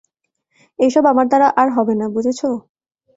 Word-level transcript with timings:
এসব 0.79 1.03
আমার 1.05 1.25
দ্বারা 1.27 1.47
আর 1.61 1.67
হবে 1.75 1.93
না, 1.95 2.05
বুঝেছো? 2.15 2.49